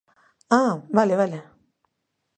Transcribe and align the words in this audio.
¡Ah!, 0.61 0.73
vale, 0.97 1.15
vale. 1.21 1.39